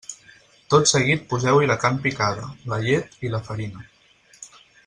[0.73, 3.89] Tot seguit poseu-hi la carn picada, la llet i la farina.